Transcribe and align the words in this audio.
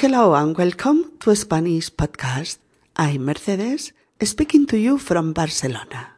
Hello 0.00 0.34
and 0.34 0.56
welcome 0.56 1.12
to 1.20 1.36
Spanish 1.36 1.90
Podcast. 1.90 2.56
I'm 2.96 3.26
Mercedes, 3.26 3.92
speaking 4.22 4.64
to 4.68 4.78
you 4.78 4.96
from 4.96 5.34
Barcelona. 5.34 6.12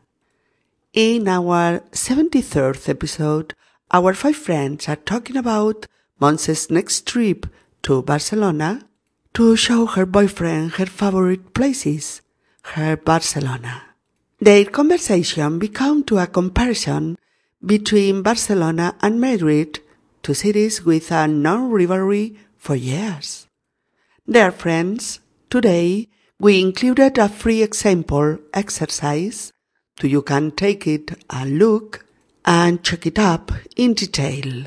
In 0.93 1.27
our 1.27 1.81
73rd 1.91 2.89
episode, 2.89 3.55
our 3.91 4.15
five 4.15 4.37
friends 4.37 4.89
are 4.89 4.97
talking 4.97 5.37
about 5.37 5.89
Monse's 6.21 6.71
next 6.71 7.05
trip 7.05 7.47
to 7.83 8.03
Barcelona 8.03 8.87
to 9.35 9.57
show 9.57 9.87
her 9.87 10.07
boyfriend 10.07 10.75
her 10.75 10.87
favorite 10.87 11.53
places, 11.53 12.23
her 12.75 12.97
Barcelona. 12.97 13.83
Their 14.39 14.67
conversation 14.67 15.59
became 15.59 16.05
to 16.05 16.19
a 16.19 16.29
comparison 16.29 17.19
between 17.67 18.23
Barcelona 18.23 18.95
and 19.01 19.21
Madrid, 19.21 19.81
two 20.23 20.35
cities 20.35 20.85
with 20.85 21.11
a 21.11 21.27
non-rivalry 21.27 22.37
for 22.57 22.77
years. 22.77 23.44
Dear 24.27 24.53
friends, 24.53 25.21
today 25.51 26.09
we 26.41 26.59
included 26.59 27.19
a 27.19 27.29
free 27.29 27.63
example 27.63 28.39
exercise 28.55 29.53
so 30.01 30.07
you 30.07 30.23
can 30.23 30.51
take 30.51 30.87
it 30.87 31.13
a 31.29 31.45
look 31.45 32.07
and 32.43 32.83
check 32.83 33.05
it 33.05 33.19
up 33.19 33.53
in 33.77 33.93
detail. 33.93 34.65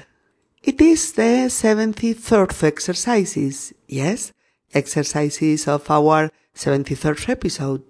It 0.62 0.80
is 0.80 1.14
the 1.14 1.50
73rd 1.50 2.66
exercises, 2.66 3.74
yes, 3.88 4.32
exercises 4.76 5.68
of 5.68 5.90
our 5.90 6.32
73rd 6.54 7.28
episode 7.28 7.82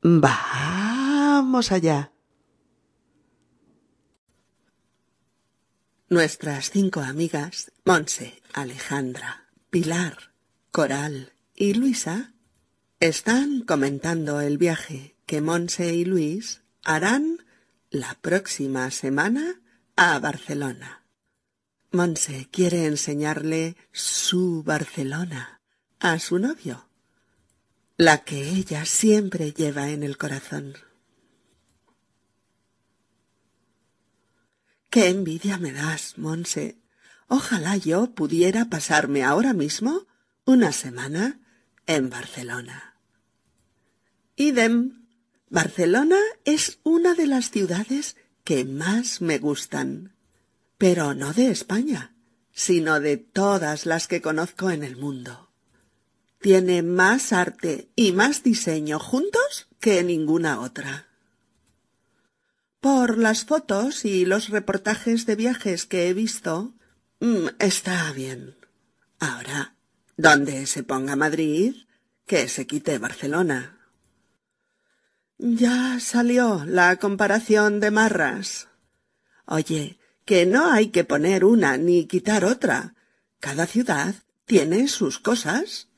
Vamos 0.00 1.72
allá. 1.72 2.12
Nuestras 6.08 6.70
cinco 6.70 7.00
amigas, 7.00 7.72
Monse, 7.84 8.40
Alejandra, 8.52 9.48
Pilar, 9.70 10.30
Coral 10.70 11.32
y 11.56 11.74
Luisa, 11.74 12.32
están 13.00 13.62
comentando 13.62 14.40
el 14.40 14.56
viaje 14.56 15.16
que 15.26 15.40
Monse 15.40 15.94
y 15.94 16.04
Luis 16.04 16.62
harán 16.84 17.44
la 17.90 18.14
próxima 18.20 18.92
semana 18.92 19.60
a 19.96 20.16
Barcelona. 20.20 21.02
Monse 21.90 22.46
quiere 22.52 22.86
enseñarle 22.86 23.76
su 23.90 24.62
Barcelona 24.62 25.55
a 25.98 26.18
su 26.18 26.38
novio, 26.38 26.88
la 27.96 28.24
que 28.24 28.50
ella 28.50 28.84
siempre 28.84 29.52
lleva 29.52 29.90
en 29.90 30.02
el 30.02 30.18
corazón. 30.18 30.74
Qué 34.90 35.08
envidia 35.08 35.58
me 35.58 35.72
das, 35.72 36.18
Monse. 36.18 36.78
Ojalá 37.28 37.76
yo 37.76 38.14
pudiera 38.14 38.66
pasarme 38.66 39.24
ahora 39.24 39.52
mismo 39.52 40.06
una 40.44 40.72
semana 40.72 41.40
en 41.86 42.10
Barcelona. 42.10 42.96
Idem. 44.36 45.06
Barcelona 45.48 46.18
es 46.44 46.80
una 46.82 47.14
de 47.14 47.26
las 47.28 47.50
ciudades 47.50 48.16
que 48.42 48.64
más 48.64 49.20
me 49.20 49.38
gustan, 49.38 50.16
pero 50.76 51.14
no 51.14 51.32
de 51.32 51.50
España, 51.50 52.16
sino 52.52 52.98
de 53.00 53.16
todas 53.16 53.86
las 53.86 54.08
que 54.08 54.20
conozco 54.20 54.70
en 54.70 54.82
el 54.82 54.96
mundo 54.96 55.45
tiene 56.40 56.82
más 56.82 57.32
arte 57.32 57.88
y 57.96 58.12
más 58.12 58.42
diseño 58.42 58.98
juntos 58.98 59.68
que 59.80 60.02
ninguna 60.02 60.60
otra. 60.60 61.08
Por 62.80 63.18
las 63.18 63.44
fotos 63.44 64.04
y 64.04 64.24
los 64.24 64.50
reportajes 64.50 65.26
de 65.26 65.36
viajes 65.36 65.86
que 65.86 66.08
he 66.08 66.14
visto, 66.14 66.74
mm, 67.20 67.48
está 67.58 68.12
bien. 68.12 68.56
Ahora, 69.18 69.74
donde 70.16 70.66
se 70.66 70.82
ponga 70.82 71.16
Madrid, 71.16 71.74
que 72.26 72.48
se 72.48 72.66
quite 72.66 72.98
Barcelona. 72.98 73.76
Ya 75.38 76.00
salió 76.00 76.64
la 76.66 76.96
comparación 76.96 77.80
de 77.80 77.90
marras. 77.90 78.68
Oye, 79.46 79.98
que 80.24 80.46
no 80.46 80.70
hay 80.70 80.88
que 80.88 81.04
poner 81.04 81.44
una 81.44 81.76
ni 81.76 82.06
quitar 82.06 82.44
otra. 82.44 82.94
Cada 83.38 83.66
ciudad 83.66 84.14
tiene 84.44 84.88
sus 84.88 85.18
cosas. 85.18 85.88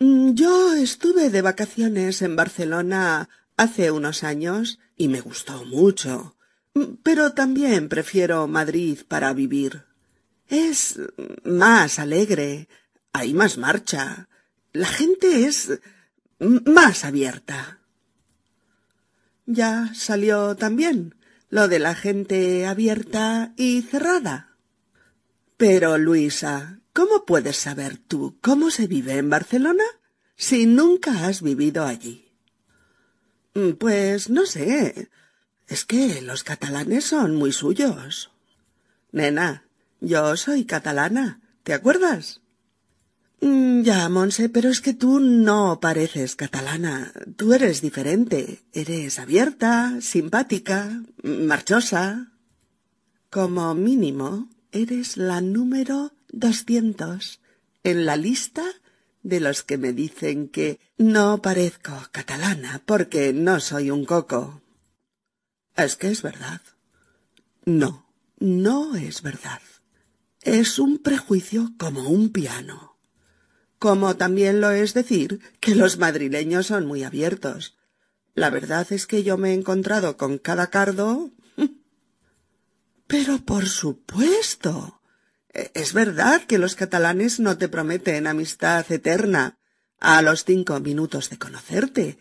Mm, 0.00 0.34
yo 0.34 0.74
estuve 0.74 1.30
de 1.30 1.42
vacaciones 1.42 2.22
en 2.22 2.36
Barcelona 2.36 3.28
hace 3.56 3.90
unos 3.90 4.22
años 4.22 4.78
y 4.96 5.08
me 5.08 5.20
gustó 5.20 5.64
mucho. 5.64 6.36
Mm, 6.74 6.98
pero 7.02 7.32
también 7.32 7.88
prefiero 7.88 8.46
Madrid 8.46 9.00
para 9.08 9.32
vivir. 9.32 9.84
Es 10.48 11.00
más 11.44 11.98
alegre, 11.98 12.68
hay 13.12 13.34
más 13.34 13.58
marcha, 13.58 14.28
la 14.72 14.86
gente 14.86 15.44
es 15.44 15.80
más 16.38 17.04
abierta. 17.04 17.80
Ya 19.46 19.92
salió 19.94 20.56
también 20.56 21.16
lo 21.50 21.68
de 21.68 21.78
la 21.78 21.94
gente 21.94 22.66
abierta 22.66 23.52
y 23.56 23.82
cerrada. 23.82 24.56
Pero, 25.56 25.98
Luisa, 25.98 26.80
¿Cómo 26.98 27.24
puedes 27.24 27.56
saber 27.56 27.96
tú 27.96 28.38
cómo 28.40 28.72
se 28.72 28.88
vive 28.88 29.18
en 29.18 29.30
Barcelona? 29.30 29.84
si 30.34 30.66
nunca 30.66 31.28
has 31.28 31.42
vivido 31.42 31.84
allí? 31.84 32.32
Mm, 33.54 33.74
pues 33.74 34.28
no 34.30 34.46
sé. 34.46 35.08
Es 35.68 35.84
que 35.84 36.20
los 36.22 36.42
catalanes 36.42 37.04
son 37.04 37.36
muy 37.36 37.52
suyos. 37.52 38.32
Nena, 39.12 39.62
yo 40.00 40.36
soy 40.36 40.64
catalana. 40.64 41.40
¿Te 41.62 41.72
acuerdas? 41.72 42.40
Mm, 43.42 43.82
ya, 43.82 44.08
Monse, 44.08 44.48
pero 44.48 44.68
es 44.68 44.80
que 44.80 44.92
tú 44.92 45.20
no 45.20 45.78
pareces 45.78 46.34
catalana. 46.34 47.12
Tú 47.36 47.54
eres 47.54 47.80
diferente. 47.80 48.64
Eres 48.72 49.20
abierta, 49.20 50.00
simpática, 50.00 51.00
marchosa. 51.22 52.32
Como 53.30 53.72
mínimo, 53.76 54.48
eres 54.72 55.16
la 55.16 55.40
número 55.40 56.17
doscientos 56.30 57.40
en 57.84 58.06
la 58.06 58.16
lista 58.16 58.64
de 59.22 59.40
los 59.40 59.62
que 59.62 59.78
me 59.78 59.92
dicen 59.92 60.48
que 60.48 60.80
no 60.96 61.42
parezco 61.42 61.92
catalana 62.12 62.82
porque 62.86 63.32
no 63.32 63.60
soy 63.60 63.90
un 63.90 64.04
coco. 64.04 64.62
Es 65.76 65.96
que 65.96 66.08
es 66.08 66.22
verdad. 66.22 66.60
No, 67.64 68.12
no 68.38 68.96
es 68.96 69.22
verdad. 69.22 69.60
Es 70.42 70.78
un 70.78 70.98
prejuicio 70.98 71.72
como 71.78 72.08
un 72.08 72.30
piano. 72.30 72.98
Como 73.78 74.16
también 74.16 74.60
lo 74.60 74.70
es 74.70 74.94
decir 74.94 75.40
que 75.60 75.74
los 75.74 75.98
madrileños 75.98 76.66
son 76.66 76.86
muy 76.86 77.04
abiertos. 77.04 77.76
La 78.34 78.50
verdad 78.50 78.86
es 78.90 79.06
que 79.06 79.22
yo 79.22 79.36
me 79.36 79.50
he 79.50 79.54
encontrado 79.54 80.16
con 80.16 80.38
cada 80.38 80.68
cardo. 80.68 81.30
Pero 83.06 83.38
por 83.44 83.66
supuesto. 83.68 84.97
E, 85.52 85.70
es 85.74 85.92
verdad 85.92 86.42
que 86.42 86.58
los 86.58 86.74
catalanes 86.74 87.40
no 87.40 87.58
te 87.58 87.68
prometen 87.68 88.26
amistad 88.26 88.90
eterna 88.90 89.58
a 90.00 90.22
los 90.22 90.44
cinco 90.44 90.80
minutos 90.80 91.30
de 91.30 91.38
conocerte. 91.38 92.18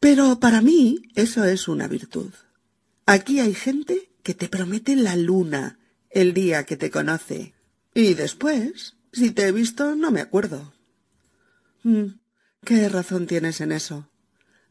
Pero 0.00 0.38
para 0.40 0.60
mí 0.60 1.02
eso 1.14 1.44
es 1.44 1.68
una 1.68 1.88
virtud. 1.88 2.32
Aquí 3.06 3.40
hay 3.40 3.54
gente 3.54 4.10
que 4.22 4.34
te 4.34 4.48
promete 4.48 4.96
la 4.96 5.16
luna 5.16 5.78
el 6.10 6.34
día 6.34 6.64
que 6.64 6.76
te 6.76 6.90
conoce. 6.90 7.54
Y 7.94 8.14
después, 8.14 8.96
si 9.12 9.30
te 9.30 9.46
he 9.46 9.52
visto, 9.52 9.94
no 9.94 10.10
me 10.10 10.20
acuerdo. 10.20 10.74
Mm, 11.82 12.18
¿Qué 12.64 12.88
razón 12.88 13.26
tienes 13.26 13.60
en 13.60 13.72
eso? 13.72 14.10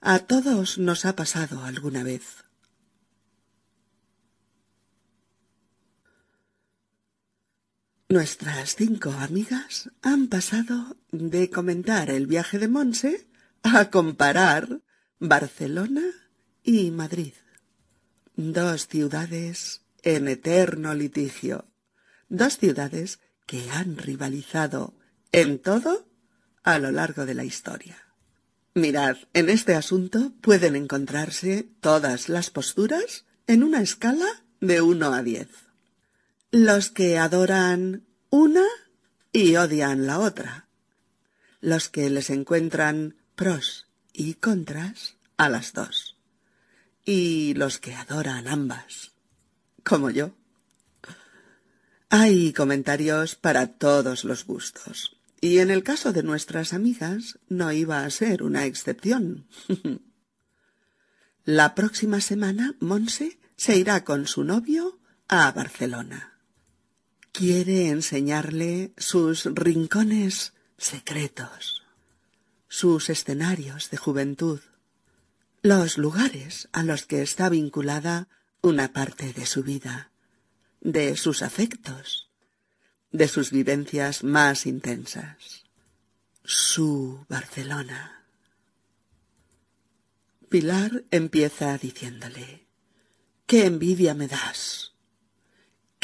A 0.01 0.19
todos 0.19 0.77
nos 0.77 1.05
ha 1.05 1.15
pasado 1.15 1.63
alguna 1.63 2.03
vez. 2.03 2.43
Nuestras 8.13 8.75
cinco 8.75 9.09
amigas 9.09 9.89
han 10.03 10.27
pasado 10.27 10.97
de 11.11 11.49
comentar 11.49 12.11
el 12.11 12.27
viaje 12.27 12.59
de 12.59 12.67
Monse 12.67 13.27
a 13.63 13.89
comparar 13.89 14.83
Barcelona 15.17 16.03
y 16.61 16.91
Madrid. 16.91 17.33
Dos 18.35 18.87
ciudades 18.87 19.81
en 20.03 20.27
eterno 20.27 20.93
litigio. 20.93 21.65
Dos 22.29 22.59
ciudades 22.59 23.19
que 23.47 23.71
han 23.71 23.97
rivalizado 23.97 24.93
en 25.31 25.57
todo 25.57 26.07
a 26.61 26.77
lo 26.77 26.91
largo 26.91 27.25
de 27.25 27.33
la 27.33 27.45
historia. 27.45 27.97
Mirad, 28.75 29.17
en 29.33 29.49
este 29.49 29.73
asunto 29.73 30.33
pueden 30.39 30.75
encontrarse 30.75 31.67
todas 31.79 32.29
las 32.29 32.51
posturas 32.51 33.25
en 33.47 33.63
una 33.63 33.81
escala 33.81 34.45
de 34.61 34.81
uno 34.83 35.15
a 35.15 35.23
diez. 35.23 35.62
Los 36.55 36.91
que 36.91 37.17
adoran 37.17 38.05
una 38.29 38.63
y 39.31 39.55
odian 39.55 40.05
la 40.05 40.19
otra. 40.19 40.67
Los 41.61 41.89
que 41.89 42.11
les 42.11 42.29
encuentran 42.29 43.15
pros 43.33 43.87
y 44.13 44.35
contras 44.35 45.17
a 45.35 45.49
las 45.49 45.73
dos. 45.73 46.15
Y 47.03 47.55
los 47.55 47.79
que 47.79 47.95
adoran 47.95 48.47
ambas, 48.47 49.13
como 49.83 50.11
yo. 50.11 50.35
Hay 52.09 52.53
comentarios 52.53 53.33
para 53.33 53.65
todos 53.65 54.23
los 54.23 54.45
gustos. 54.45 55.17
Y 55.41 55.57
en 55.57 55.71
el 55.71 55.81
caso 55.81 56.13
de 56.13 56.21
nuestras 56.21 56.71
amigas 56.73 57.39
no 57.49 57.71
iba 57.71 58.05
a 58.05 58.09
ser 58.11 58.43
una 58.43 58.67
excepción. 58.67 59.47
La 61.45 61.73
próxima 61.73 62.21
semana 62.21 62.75
Monse 62.79 63.39
se 63.55 63.75
irá 63.75 64.03
con 64.03 64.27
su 64.27 64.43
novio 64.43 64.99
a 65.27 65.51
Barcelona. 65.51 66.32
Quiere 67.33 67.89
enseñarle 67.89 68.93
sus 68.95 69.45
rincones 69.45 70.53
secretos, 70.77 71.81
sus 72.67 73.09
escenarios 73.09 73.89
de 73.89 73.97
juventud, 73.97 74.59
los 75.63 75.97
lugares 75.97 76.69
a 76.73 76.83
los 76.83 77.07
que 77.07 77.23
está 77.23 77.49
vinculada 77.49 78.27
una 78.61 78.93
parte 78.93 79.33
de 79.33 79.47
su 79.47 79.63
vida, 79.63 80.11
de 80.79 81.17
sus 81.17 81.41
afectos, 81.41 82.29
de 83.11 83.27
sus 83.27 83.49
vivencias 83.49 84.23
más 84.23 84.67
intensas. 84.67 85.63
Su 86.43 87.25
Barcelona. 87.29 88.27
Pilar 90.49 91.03
empieza 91.09 91.79
diciéndole, 91.79 92.67
¡Qué 93.47 93.65
envidia 93.65 94.13
me 94.13 94.27
das! 94.27 94.92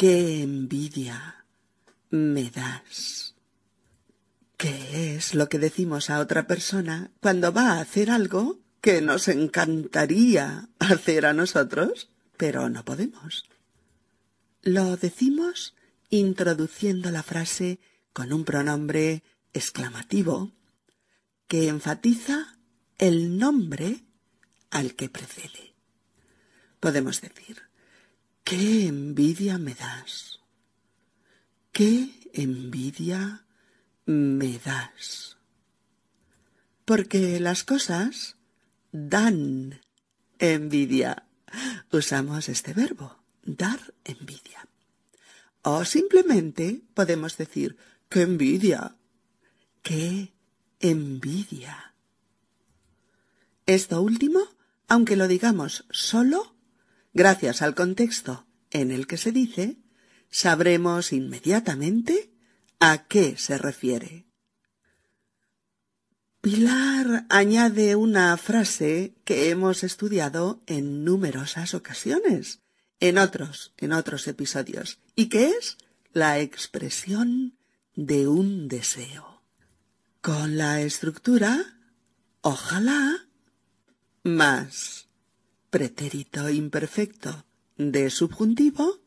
¡Qué 0.00 0.40
envidia 0.40 1.44
me 2.08 2.50
das! 2.50 3.34
¿Qué 4.56 5.14
es 5.14 5.34
lo 5.34 5.50
que 5.50 5.58
decimos 5.58 6.08
a 6.08 6.20
otra 6.20 6.46
persona 6.46 7.10
cuando 7.20 7.52
va 7.52 7.72
a 7.72 7.80
hacer 7.82 8.10
algo 8.10 8.60
que 8.80 9.02
nos 9.02 9.28
encantaría 9.28 10.70
hacer 10.78 11.26
a 11.26 11.34
nosotros, 11.34 12.08
pero 12.38 12.70
no 12.70 12.82
podemos? 12.82 13.44
Lo 14.62 14.96
decimos 14.96 15.74
introduciendo 16.08 17.10
la 17.10 17.22
frase 17.22 17.78
con 18.14 18.32
un 18.32 18.46
pronombre 18.46 19.22
exclamativo 19.52 20.50
que 21.46 21.68
enfatiza 21.68 22.56
el 22.96 23.36
nombre 23.36 24.06
al 24.70 24.94
que 24.94 25.10
precede. 25.10 25.74
Podemos 26.80 27.20
decir, 27.20 27.69
qué 28.44 28.86
envidia 28.86 29.58
me 29.58 29.74
das, 29.74 30.40
qué 31.72 32.10
envidia 32.32 33.44
me 34.06 34.58
das. 34.58 35.36
Porque 36.84 37.38
las 37.40 37.62
cosas 37.64 38.36
dan 38.92 39.80
envidia. 40.38 41.26
Usamos 41.92 42.48
este 42.48 42.72
verbo, 42.72 43.16
dar 43.44 43.94
envidia. 44.04 44.66
O 45.62 45.84
simplemente 45.84 46.82
podemos 46.94 47.36
decir, 47.36 47.76
¡qué 48.08 48.22
envidia! 48.22 48.96
¡Qué 49.82 50.32
envidia! 50.80 51.94
Esto 53.66 54.00
último, 54.00 54.40
aunque 54.88 55.16
lo 55.16 55.28
digamos 55.28 55.84
solo, 55.90 56.54
gracias 57.12 57.62
al 57.62 57.74
contexto 57.74 58.46
en 58.70 58.90
el 58.90 59.06
que 59.06 59.16
se 59.16 59.32
dice, 59.32 59.78
sabremos 60.30 61.12
inmediatamente 61.12 62.32
a 62.78 63.06
qué 63.06 63.36
se 63.36 63.58
refiere. 63.58 64.26
Pilar 66.40 67.26
añade 67.28 67.96
una 67.96 68.34
frase 68.38 69.14
que 69.24 69.50
hemos 69.50 69.84
estudiado 69.84 70.62
en 70.66 71.04
numerosas 71.04 71.74
ocasiones 71.74 72.60
en 72.98 73.18
otros, 73.18 73.74
en 73.76 73.92
otros 73.92 74.26
episodios, 74.26 75.00
y 75.14 75.28
que 75.28 75.48
es 75.48 75.76
la 76.12 76.38
expresión 76.38 77.58
de 77.94 78.26
un 78.28 78.68
deseo. 78.68 79.42
Con 80.22 80.56
la 80.56 80.80
estructura 80.80 81.78
ojalá 82.40 83.28
más 84.22 85.09
pretérito 85.70 86.50
imperfecto 86.50 87.46
de 87.76 88.10
subjuntivo 88.10 89.00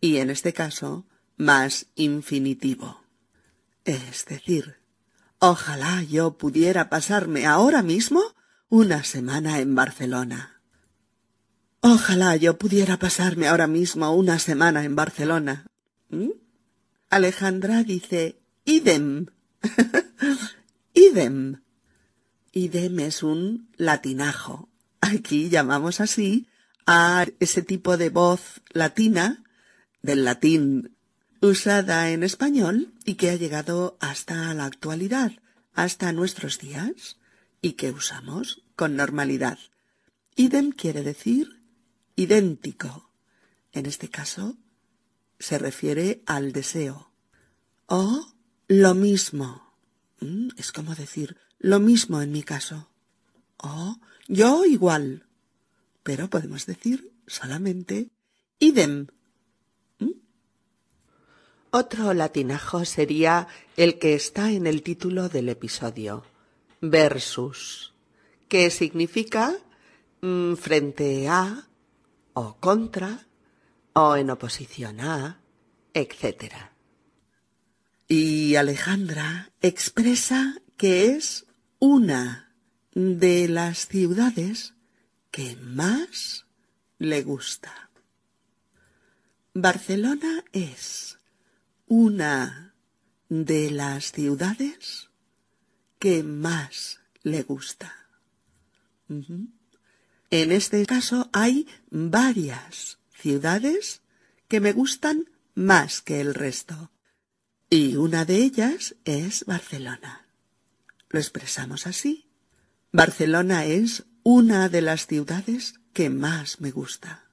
y 0.00 0.18
en 0.18 0.30
este 0.30 0.52
caso 0.52 1.06
más 1.36 1.86
infinitivo. 1.94 3.00
Es 3.84 4.26
decir, 4.26 4.76
ojalá 5.38 6.02
yo 6.02 6.38
pudiera 6.38 6.88
pasarme 6.88 7.46
ahora 7.46 7.82
mismo 7.82 8.22
una 8.68 9.04
semana 9.04 9.58
en 9.58 9.74
Barcelona. 9.74 10.60
Ojalá 11.80 12.36
yo 12.36 12.56
pudiera 12.56 12.98
pasarme 12.98 13.46
ahora 13.46 13.66
mismo 13.66 14.14
una 14.14 14.38
semana 14.38 14.84
en 14.84 14.96
Barcelona. 14.96 15.66
¿Mm? 16.08 16.30
Alejandra 17.10 17.82
dice 17.82 18.40
idem. 18.64 19.26
idem. 20.94 21.60
Idem 22.52 23.00
es 23.00 23.22
un 23.22 23.68
latinajo. 23.76 24.70
Aquí 25.04 25.50
llamamos 25.50 26.00
así 26.00 26.48
a 26.86 27.26
ese 27.38 27.60
tipo 27.60 27.98
de 27.98 28.08
voz 28.08 28.62
latina 28.72 29.44
del 30.00 30.24
latín 30.24 30.96
usada 31.42 32.08
en 32.08 32.22
español 32.22 32.94
y 33.04 33.16
que 33.16 33.28
ha 33.28 33.36
llegado 33.36 33.98
hasta 34.00 34.54
la 34.54 34.64
actualidad 34.64 35.32
hasta 35.74 36.10
nuestros 36.12 36.58
días 36.58 37.18
y 37.60 37.72
que 37.72 37.90
usamos 37.90 38.62
con 38.76 38.96
normalidad. 38.96 39.58
Idem 40.36 40.72
quiere 40.72 41.02
decir 41.02 41.60
idéntico. 42.16 43.10
En 43.72 43.84
este 43.84 44.08
caso, 44.08 44.56
se 45.38 45.58
refiere 45.58 46.22
al 46.24 46.52
deseo. 46.52 47.12
O 47.84 48.32
lo 48.68 48.94
mismo. 48.94 49.76
Mm, 50.20 50.48
es 50.56 50.72
como 50.72 50.94
decir 50.94 51.36
lo 51.58 51.78
mismo 51.78 52.22
en 52.22 52.32
mi 52.32 52.42
caso. 52.42 52.88
O 53.58 53.98
yo 54.28 54.64
igual. 54.64 55.26
Pero 56.02 56.28
podemos 56.28 56.66
decir 56.66 57.12
solamente 57.26 58.10
idem. 58.58 59.08
¿Mm? 59.98 60.10
Otro 61.70 62.14
latinajo 62.14 62.84
sería 62.84 63.48
el 63.76 63.98
que 63.98 64.14
está 64.14 64.50
en 64.50 64.66
el 64.66 64.82
título 64.82 65.28
del 65.28 65.48
episodio, 65.48 66.24
versus, 66.80 67.94
que 68.48 68.70
significa 68.70 69.54
mm, 70.20 70.54
frente 70.54 71.28
a, 71.28 71.68
o 72.34 72.56
contra, 72.56 73.26
o 73.94 74.16
en 74.16 74.30
oposición 74.30 75.00
a, 75.00 75.40
etc. 75.94 76.54
Y 78.08 78.56
Alejandra 78.56 79.52
expresa 79.62 80.60
que 80.76 81.06
es 81.06 81.46
una 81.78 82.43
de 82.94 83.48
las 83.48 83.88
ciudades 83.88 84.74
que 85.30 85.56
más 85.56 86.46
le 86.98 87.22
gusta. 87.22 87.90
Barcelona 89.52 90.44
es 90.52 91.18
una 91.86 92.74
de 93.28 93.70
las 93.70 94.12
ciudades 94.12 95.10
que 95.98 96.22
más 96.22 97.00
le 97.22 97.42
gusta. 97.42 98.08
En 99.08 100.52
este 100.52 100.84
caso 100.86 101.30
hay 101.32 101.66
varias 101.90 102.98
ciudades 103.16 104.02
que 104.48 104.60
me 104.60 104.72
gustan 104.72 105.30
más 105.54 106.00
que 106.00 106.20
el 106.20 106.34
resto. 106.34 106.90
Y 107.70 107.96
una 107.96 108.24
de 108.24 108.36
ellas 108.36 108.96
es 109.04 109.44
Barcelona. 109.46 110.26
Lo 111.08 111.18
expresamos 111.18 111.86
así. 111.86 112.28
Barcelona 112.94 113.64
es 113.64 114.04
una 114.22 114.68
de 114.68 114.80
las 114.80 115.08
ciudades 115.08 115.80
que 115.92 116.10
más 116.10 116.60
me 116.60 116.70
gusta. 116.70 117.28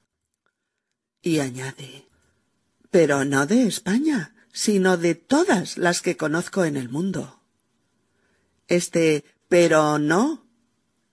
Y 1.22 1.38
añade, 1.38 2.08
pero 2.90 3.24
no 3.24 3.46
de 3.46 3.68
España, 3.68 4.34
sino 4.52 4.96
de 4.96 5.14
todas 5.14 5.78
las 5.78 6.02
que 6.02 6.16
conozco 6.16 6.64
en 6.64 6.76
el 6.76 6.88
mundo. 6.88 7.44
Este 8.66 9.24
pero 9.46 10.00
no, 10.00 10.48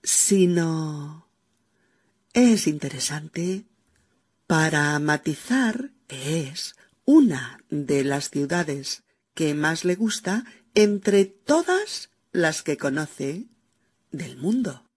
sino 0.02 1.28
es 2.32 2.66
interesante 2.66 3.66
para 4.48 4.98
matizar 4.98 5.92
que 6.08 6.48
es 6.48 6.74
una 7.04 7.62
de 7.70 8.02
las 8.02 8.30
ciudades 8.30 9.04
que 9.32 9.54
más 9.54 9.84
le 9.84 9.94
gusta 9.94 10.44
entre 10.74 11.24
todas 11.24 12.10
las 12.32 12.64
que 12.64 12.76
conoce 12.76 13.46
del 14.10 14.36
mundo. 14.36 14.88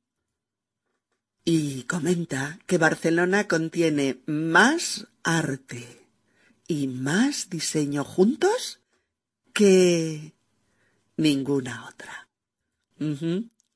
Y 1.45 1.83
comenta 1.83 2.59
que 2.67 2.77
Barcelona 2.77 3.47
contiene 3.47 4.21
más 4.25 5.07
arte 5.23 6.07
y 6.67 6.87
más 6.87 7.49
diseño 7.49 8.03
juntos 8.03 8.79
que 9.53 10.33
ninguna 11.17 11.87
otra. 11.87 12.29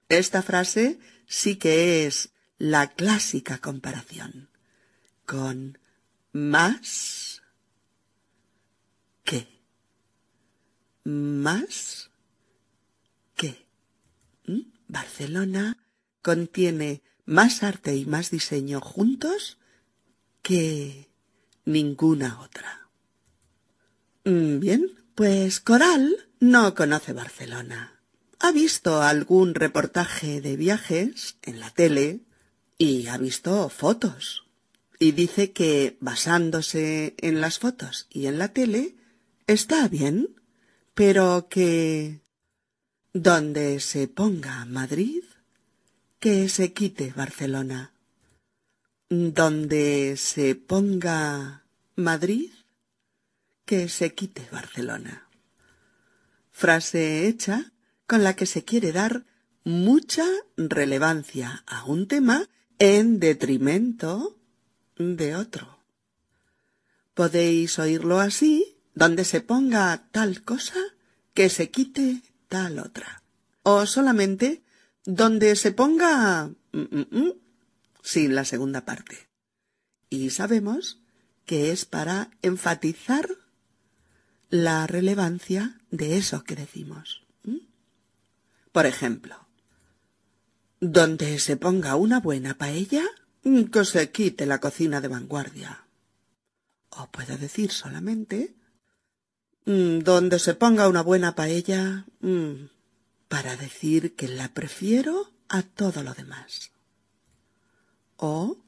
Esta 0.09 0.41
frase 0.41 0.99
sí 1.27 1.57
que 1.57 2.05
es 2.05 2.29
la 2.57 2.87
clásica 2.87 3.57
comparación 3.59 4.49
con 5.25 5.77
más 6.31 7.41
que. 9.23 9.47
Más 11.03 12.09
que. 13.35 13.67
¿Mm? 14.45 14.76
Barcelona 14.87 15.77
contiene 16.21 17.01
más 17.25 17.63
arte 17.63 17.95
y 17.95 18.05
más 18.05 18.31
diseño 18.31 18.81
juntos 18.81 19.57
que 20.41 21.09
ninguna 21.65 22.41
otra. 22.41 22.89
Mm, 24.23 24.59
bien, 24.59 24.91
pues 25.15 25.59
Coral 25.59 26.29
no 26.39 26.75
conoce 26.75 27.13
Barcelona. 27.13 28.01
Ha 28.39 28.51
visto 28.51 29.01
algún 29.01 29.55
reportaje 29.55 30.41
de 30.41 30.55
viajes 30.55 31.37
en 31.41 31.59
la 31.59 31.69
tele 31.71 32.21
y 32.77 33.07
ha 33.07 33.17
visto 33.17 33.69
fotos. 33.69 34.45
Y 34.99 35.11
dice 35.11 35.51
que, 35.51 35.97
basándose 35.99 37.15
en 37.19 37.41
las 37.41 37.59
fotos 37.59 38.07
y 38.09 38.27
en 38.27 38.39
la 38.39 38.49
tele, 38.49 38.95
está 39.47 39.87
bien, 39.87 40.35
pero 40.93 41.47
que 41.49 42.21
donde 43.23 43.79
se 43.79 44.07
ponga 44.07 44.65
Madrid, 44.65 45.23
que 46.19 46.49
se 46.49 46.71
quite 46.73 47.13
Barcelona. 47.15 47.91
Donde 49.09 50.17
se 50.17 50.53
ponga 50.53 51.63
Madrid, 51.95 52.51
que 53.65 53.89
se 53.89 54.13
quite 54.13 54.47
Barcelona. 54.51 55.27
Frase 56.51 57.27
hecha 57.27 57.71
con 58.05 58.23
la 58.23 58.35
que 58.35 58.45
se 58.45 58.63
quiere 58.63 58.91
dar 58.91 59.25
mucha 59.63 60.25
relevancia 60.55 61.63
a 61.65 61.85
un 61.85 62.07
tema 62.07 62.47
en 62.77 63.19
detrimento 63.19 64.37
de 64.97 65.35
otro. 65.35 65.79
Podéis 67.15 67.79
oírlo 67.79 68.19
así, 68.19 68.77
donde 68.93 69.25
se 69.25 69.41
ponga 69.41 70.07
tal 70.11 70.43
cosa, 70.43 70.79
que 71.33 71.49
se 71.49 71.71
quite 71.71 72.21
tal 72.47 72.79
otra. 72.79 73.23
O 73.63 73.85
solamente 73.85 74.63
donde 75.05 75.55
se 75.55 75.71
ponga 75.71 76.47
mm, 76.71 76.79
mm, 76.79 77.07
mm, 77.11 77.33
sin 78.01 78.35
la 78.35 78.45
segunda 78.45 78.85
parte. 78.85 79.29
Y 80.09 80.29
sabemos 80.29 81.01
que 81.45 81.71
es 81.71 81.85
para 81.85 82.31
enfatizar 82.41 83.27
la 84.49 84.87
relevancia 84.87 85.79
de 85.91 86.17
eso 86.17 86.43
que 86.43 86.55
decimos. 86.55 87.23
Por 88.71 88.85
ejemplo, 88.85 89.47
donde 90.79 91.39
se 91.39 91.57
ponga 91.57 91.95
una 91.95 92.19
buena 92.19 92.57
paella, 92.57 93.03
que 93.41 93.85
se 93.85 94.11
quite 94.11 94.45
la 94.45 94.59
cocina 94.59 95.01
de 95.01 95.07
vanguardia. 95.07 95.87
O 96.89 97.07
puedo 97.09 97.37
decir 97.37 97.71
solamente 97.71 98.56
mm, 99.67 99.99
donde 99.99 100.39
se 100.39 100.55
ponga 100.55 100.87
una 100.87 101.03
buena 101.03 101.35
paella 101.35 102.05
mm, 102.21 102.69
para 103.27 103.55
decir 103.57 104.15
que 104.15 104.27
la 104.27 104.53
prefiero 104.53 105.31
a 105.49 105.61
todo 105.61 106.01
lo 106.01 106.13
demás. 106.13 106.71
O 108.15 108.63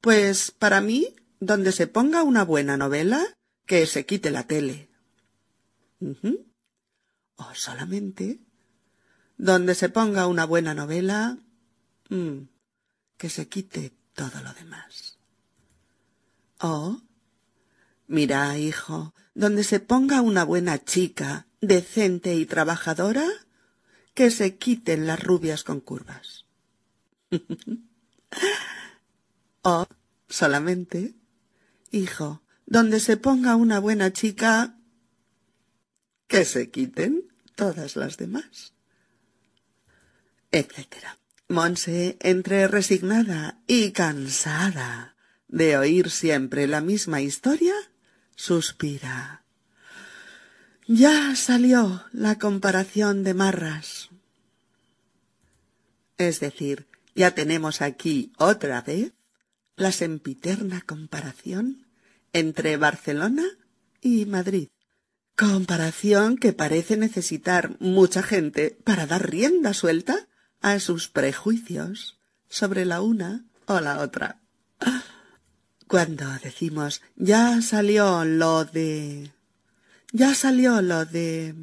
pues 0.00 0.52
para 0.52 0.80
mí, 0.80 1.14
donde 1.40 1.72
se 1.72 1.88
ponga 1.88 2.22
una 2.22 2.44
buena 2.44 2.76
novela, 2.76 3.36
que 3.66 3.86
se 3.86 4.06
quite 4.06 4.30
la 4.30 4.46
tele. 4.46 4.88
O 7.36 7.54
solamente 7.54 8.40
donde 9.36 9.74
se 9.74 9.88
ponga 9.88 10.26
una 10.26 10.44
buena 10.46 10.74
novela, 10.74 11.38
mm, 12.10 12.38
que 13.16 13.28
se 13.28 13.48
quite 13.48 13.92
todo 14.14 14.40
lo 14.42 14.52
demás. 14.54 15.18
Oh, 16.60 17.02
mira, 18.06 18.56
hijo, 18.58 19.14
donde 19.38 19.62
se 19.64 19.80
ponga 19.80 20.20
una 20.20 20.44
buena 20.44 20.84
chica, 20.84 21.46
decente 21.60 22.34
y 22.34 22.44
trabajadora, 22.44 23.26
que 24.14 24.30
se 24.30 24.56
quiten 24.56 25.06
las 25.06 25.22
rubias 25.22 25.64
con 25.64 25.80
curvas. 25.80 26.44
oh, 29.62 29.86
solamente, 30.28 31.14
hijo, 31.90 32.42
donde 32.66 33.00
se 33.00 33.16
ponga 33.16 33.56
una 33.56 33.78
buena 33.78 34.12
chica, 34.12 34.76
que 36.26 36.44
se 36.44 36.70
quiten 36.70 37.28
todas 37.54 37.96
las 37.96 38.16
demás 38.16 38.74
etc. 40.50 41.18
Monse, 41.48 42.16
entre 42.20 42.68
resignada 42.68 43.60
y 43.66 43.92
cansada 43.92 45.16
de 45.48 45.76
oír 45.76 46.10
siempre 46.10 46.66
la 46.66 46.80
misma 46.80 47.20
historia, 47.20 47.74
suspira. 48.38 49.42
Ya 50.86 51.34
salió 51.34 52.04
la 52.12 52.38
comparación 52.38 53.24
de 53.24 53.34
marras. 53.34 54.08
Es 56.16 56.38
decir, 56.38 56.86
ya 57.16 57.32
tenemos 57.32 57.82
aquí 57.82 58.32
otra 58.38 58.80
vez 58.80 59.12
la 59.76 59.90
sempiterna 59.92 60.80
comparación 60.80 61.86
entre 62.32 62.76
Barcelona 62.76 63.44
y 64.00 64.24
Madrid, 64.24 64.68
Comparación 65.36 66.36
que 66.36 66.52
parece 66.52 66.96
necesitar 66.96 67.76
mucha 67.78 68.24
gente 68.24 68.76
para 68.82 69.06
dar 69.06 69.30
rienda 69.30 69.72
suelta 69.72 70.26
a 70.60 70.80
sus 70.80 71.08
prejuicios 71.08 72.18
sobre 72.48 72.84
la 72.84 73.02
una 73.02 73.46
o 73.66 73.78
la 73.78 74.00
otra. 74.00 74.40
Cuando 75.88 76.26
decimos 76.44 77.00
ya 77.16 77.62
salió 77.62 78.24
lo 78.24 78.64
de... 78.64 79.32
ya 80.12 80.34
salió 80.34 80.82
lo 80.82 81.06
de... 81.06 81.54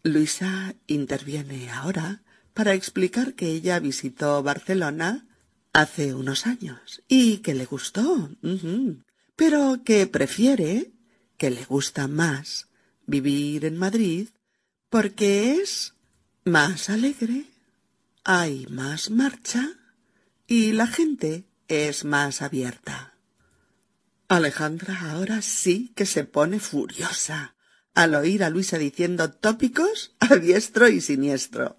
Luisa 0.01 0.73
interviene 0.87 1.69
ahora 1.69 2.23
para 2.55 2.73
explicar 2.73 3.35
que 3.35 3.51
ella 3.51 3.79
visitó 3.79 4.41
Barcelona 4.41 5.24
hace 5.75 6.13
unos 6.13 6.47
años 6.47 7.03
y 7.09 7.39
que 7.39 7.53
le 7.53 7.65
gustó, 7.65 8.29
pero 9.35 9.81
que 9.83 10.07
prefiere, 10.07 10.93
que 11.37 11.49
le 11.49 11.65
gusta 11.65 12.07
más 12.07 12.69
vivir 13.05 13.65
en 13.65 13.77
Madrid 13.77 14.29
porque 14.89 15.55
es 15.55 15.93
más 16.45 16.89
alegre, 16.89 17.47
hay 18.23 18.65
más 18.67 19.09
marcha 19.09 19.69
y 20.47 20.71
la 20.71 20.87
gente 20.87 21.43
es 21.67 22.05
más 22.05 22.41
abierta. 22.41 23.17
Alejandra 24.29 25.11
ahora 25.11 25.41
sí 25.41 25.91
que 25.93 26.05
se 26.05 26.23
pone 26.23 26.61
furiosa 26.61 27.55
al 27.93 28.15
oír 28.15 28.45
a 28.45 28.49
Luisa 28.49 28.77
diciendo 28.77 29.29
tópicos 29.29 30.15
a 30.21 30.37
diestro 30.37 30.87
y 30.87 31.01
siniestro. 31.01 31.77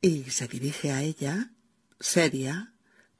Y 0.00 0.24
se 0.24 0.48
dirige 0.48 0.90
a 0.90 1.02
ella, 1.02 1.52
seria, 2.00 2.72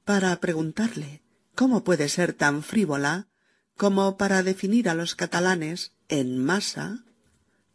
para 0.05 0.39
preguntarle 0.41 1.23
cómo 1.55 1.85
puede 1.85 2.09
ser 2.09 2.33
tan 2.33 2.63
frívola 2.63 3.29
como 3.77 4.17
para 4.17 4.43
definir 4.43 4.89
a 4.89 4.95
los 4.95 5.15
catalanes 5.15 5.93
en 6.09 6.39
masa 6.39 7.05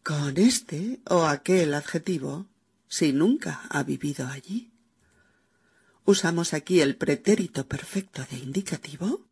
con 0.03 0.37
este 0.37 0.99
o 1.07 1.25
aquel 1.25 1.73
adjetivo 1.73 2.47
si 2.87 3.13
nunca 3.13 3.61
ha 3.69 3.83
vivido 3.83 4.27
allí. 4.27 4.71
Usamos 6.05 6.53
aquí 6.53 6.81
el 6.81 6.95
pretérito 6.95 7.67
perfecto 7.67 8.25
de 8.29 8.37
indicativo 8.37 9.27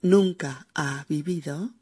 nunca 0.00 0.66
ha 0.74 1.04
vivido, 1.08 1.74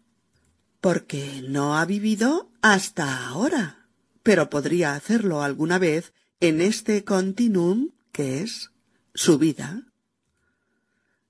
porque 0.80 1.42
no 1.46 1.76
ha 1.76 1.84
vivido 1.84 2.50
hasta 2.62 3.26
ahora, 3.26 3.86
pero 4.22 4.50
podría 4.50 4.94
hacerlo 4.94 5.42
alguna 5.42 5.78
vez 5.78 6.12
en 6.40 6.60
este 6.60 7.04
continuum 7.04 7.90
que 8.12 8.42
es 8.42 8.70
su 9.16 9.38
vida. 9.38 9.82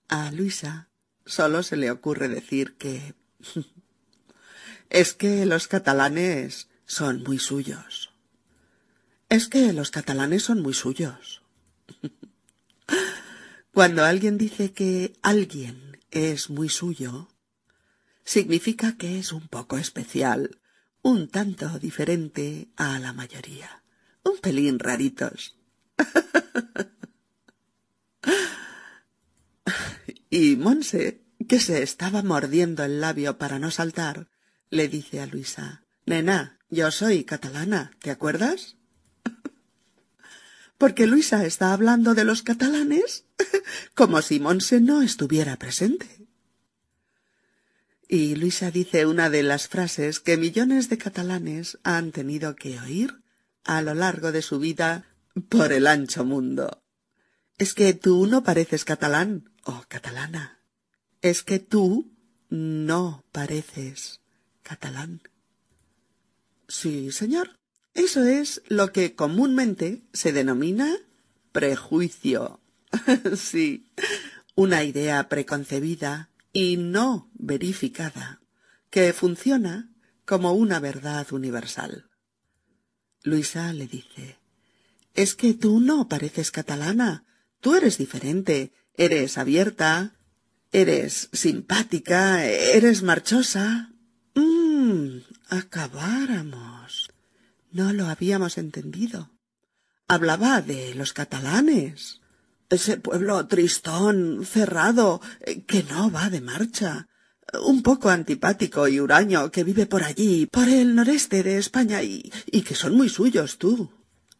A 0.08 0.30
Luisa 0.32 0.88
solo 1.24 1.62
se 1.62 1.76
le 1.76 1.90
ocurre 1.90 2.28
decir 2.28 2.76
que 2.76 3.14
es 4.90 5.14
que 5.14 5.46
los 5.46 5.68
catalanes 5.68 6.68
son 6.84 7.22
muy 7.22 7.38
suyos. 7.38 8.12
Es 9.28 9.48
que 9.48 9.72
los 9.72 9.90
catalanes 9.90 10.42
son 10.42 10.62
muy 10.62 10.74
suyos. 10.74 11.42
Cuando 13.72 14.04
alguien 14.04 14.36
dice 14.38 14.72
que 14.72 15.14
alguien 15.22 16.00
es 16.10 16.50
muy 16.50 16.68
suyo, 16.68 17.28
significa 18.24 18.96
que 18.96 19.18
es 19.18 19.32
un 19.32 19.48
poco 19.48 19.78
especial, 19.78 20.58
un 21.02 21.28
tanto 21.28 21.78
diferente 21.78 22.68
a 22.76 22.98
la 22.98 23.12
mayoría, 23.12 23.82
un 24.24 24.38
pelín 24.38 24.78
raritos. 24.78 25.56
y 30.30 30.56
Monse, 30.56 31.22
que 31.48 31.60
se 31.60 31.82
estaba 31.82 32.22
mordiendo 32.22 32.84
el 32.84 33.00
labio 33.00 33.38
para 33.38 33.58
no 33.58 33.70
saltar, 33.70 34.28
le 34.70 34.88
dice 34.88 35.20
a 35.20 35.26
Luisa 35.26 35.84
Nena, 36.04 36.58
yo 36.70 36.90
soy 36.90 37.24
catalana, 37.24 37.92
¿te 38.00 38.10
acuerdas? 38.10 38.76
porque 40.78 41.06
Luisa 41.06 41.44
está 41.44 41.72
hablando 41.72 42.14
de 42.14 42.24
los 42.24 42.42
catalanes 42.42 43.24
como 43.94 44.22
si 44.22 44.40
Monse 44.40 44.80
no 44.80 45.02
estuviera 45.02 45.56
presente. 45.56 46.28
Y 48.08 48.36
Luisa 48.36 48.70
dice 48.70 49.04
una 49.04 49.30
de 49.30 49.42
las 49.42 49.66
frases 49.66 50.20
que 50.20 50.36
millones 50.36 50.88
de 50.88 50.98
catalanes 50.98 51.78
han 51.82 52.12
tenido 52.12 52.54
que 52.54 52.78
oír 52.78 53.20
a 53.64 53.82
lo 53.82 53.94
largo 53.94 54.30
de 54.30 54.42
su 54.42 54.60
vida 54.60 55.06
por 55.48 55.72
el 55.72 55.88
ancho 55.88 56.24
mundo. 56.24 56.85
Es 57.58 57.72
que 57.72 57.94
tú 57.94 58.26
no 58.26 58.42
pareces 58.42 58.84
catalán 58.84 59.50
o 59.64 59.84
catalana. 59.88 60.60
Es 61.22 61.42
que 61.42 61.58
tú 61.58 62.12
no 62.50 63.24
pareces 63.32 64.20
catalán. 64.62 65.22
Sí, 66.68 67.12
señor. 67.12 67.58
Eso 67.94 68.24
es 68.24 68.62
lo 68.66 68.92
que 68.92 69.14
comúnmente 69.14 70.02
se 70.12 70.32
denomina 70.32 70.96
prejuicio. 71.52 72.60
sí, 73.36 73.90
una 74.54 74.84
idea 74.84 75.28
preconcebida 75.30 76.30
y 76.52 76.76
no 76.76 77.30
verificada, 77.32 78.42
que 78.90 79.14
funciona 79.14 79.90
como 80.26 80.52
una 80.52 80.78
verdad 80.78 81.32
universal. 81.32 82.10
Luisa 83.22 83.72
le 83.72 83.86
dice 83.86 84.38
Es 85.14 85.34
que 85.34 85.54
tú 85.54 85.80
no 85.80 86.08
pareces 86.08 86.50
catalana, 86.50 87.24
tú 87.66 87.74
eres 87.74 87.98
diferente, 87.98 88.70
eres 88.94 89.38
abierta, 89.38 90.14
eres 90.70 91.28
simpática, 91.32 92.46
eres 92.46 93.02
marchosa. 93.02 93.90
Mmm, 94.36 95.16
acabáramos. 95.48 97.10
No 97.72 97.92
lo 97.92 98.06
habíamos 98.06 98.56
entendido. 98.56 99.32
Hablaba 100.06 100.62
de 100.62 100.94
los 100.94 101.12
catalanes. 101.12 102.20
Ese 102.70 102.98
pueblo 102.98 103.44
tristón, 103.48 104.46
cerrado, 104.46 105.20
que 105.66 105.82
no 105.82 106.12
va 106.12 106.30
de 106.30 106.40
marcha. 106.40 107.08
Un 107.64 107.82
poco 107.82 108.10
antipático 108.10 108.86
y 108.86 109.00
huraño 109.00 109.50
que 109.50 109.64
vive 109.64 109.86
por 109.86 110.04
allí, 110.04 110.46
por 110.46 110.68
el 110.68 110.94
noreste 110.94 111.42
de 111.42 111.58
España, 111.58 112.00
y, 112.04 112.30
y 112.46 112.62
que 112.62 112.76
son 112.76 112.94
muy 112.94 113.08
suyos, 113.08 113.58
tú. 113.58 113.90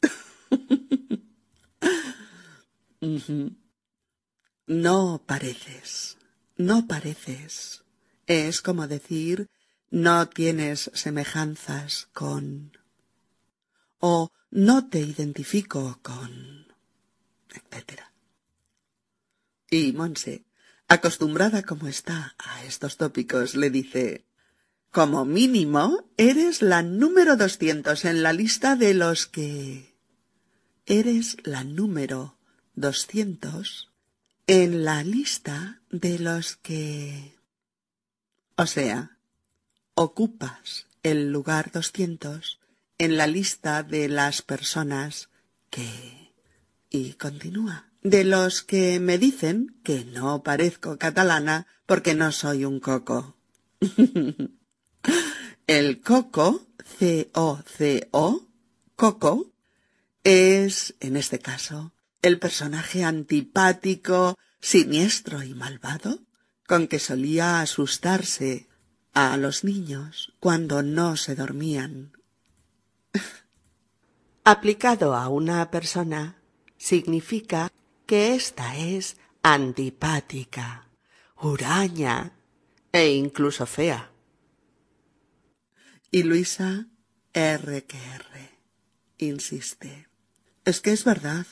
No 4.66 5.22
pareces, 5.26 6.18
no 6.56 6.86
pareces. 6.86 7.84
Es 8.26 8.60
como 8.60 8.88
decir, 8.88 9.48
no 9.90 10.28
tienes 10.28 10.90
semejanzas 10.94 12.08
con 12.12 12.76
o 13.98 14.30
no 14.50 14.88
te 14.88 15.00
identifico 15.00 16.00
con 16.02 16.66
etc. 17.50 18.00
Y 19.70 19.92
Monse, 19.92 20.44
acostumbrada 20.88 21.62
como 21.62 21.88
está 21.88 22.34
a 22.38 22.64
estos 22.64 22.96
tópicos, 22.96 23.54
le 23.54 23.70
dice 23.70 24.26
Como 24.90 25.24
mínimo, 25.24 26.10
eres 26.16 26.62
la 26.62 26.82
número 26.82 27.36
doscientos 27.36 28.04
en 28.04 28.22
la 28.22 28.32
lista 28.32 28.76
de 28.76 28.94
los 28.94 29.26
que... 29.26 29.94
Eres 30.86 31.36
la 31.44 31.64
número 31.64 32.35
doscientos 32.76 33.90
en 34.46 34.84
la 34.84 35.02
lista 35.02 35.80
de 35.90 36.18
los 36.18 36.56
que... 36.56 37.34
O 38.56 38.66
sea, 38.66 39.18
ocupas 39.94 40.86
el 41.02 41.32
lugar 41.32 41.72
doscientos 41.72 42.60
en 42.98 43.16
la 43.16 43.26
lista 43.26 43.82
de 43.82 44.08
las 44.08 44.42
personas 44.42 45.30
que... 45.70 46.32
Y 46.88 47.14
continúa. 47.14 47.90
De 48.02 48.22
los 48.22 48.62
que 48.62 49.00
me 49.00 49.18
dicen 49.18 49.76
que 49.82 50.04
no 50.04 50.44
parezco 50.44 50.96
catalana 50.96 51.66
porque 51.86 52.14
no 52.14 52.30
soy 52.30 52.64
un 52.64 52.78
coco. 52.78 53.36
El 55.66 56.00
coco, 56.00 56.68
C-O-C-O, 56.98 58.46
coco, 58.94 59.52
es, 60.22 60.94
en 61.00 61.16
este 61.16 61.40
caso, 61.40 61.92
el 62.26 62.40
personaje 62.40 63.04
antipático, 63.04 64.36
siniestro 64.60 65.44
y 65.44 65.54
malvado 65.54 66.18
con 66.66 66.88
que 66.88 66.98
solía 66.98 67.60
asustarse 67.60 68.66
a 69.14 69.36
los 69.36 69.62
niños 69.62 70.34
cuando 70.40 70.82
no 70.82 71.16
se 71.16 71.36
dormían. 71.36 72.12
Aplicado 74.44 75.14
a 75.14 75.28
una 75.28 75.70
persona 75.70 76.42
significa 76.76 77.70
que 78.06 78.34
ésta 78.34 78.76
es 78.76 79.16
antipática, 79.42 80.88
huraña 81.40 82.32
e 82.90 83.10
incluso 83.10 83.66
fea. 83.66 84.10
Y 86.10 86.24
Luisa 86.24 86.88
R 87.32 87.84
que 87.84 87.98
R 87.98 88.50
insiste. 89.18 90.08
Es 90.64 90.80
que 90.80 90.90
es 90.90 91.04
verdad. 91.04 91.46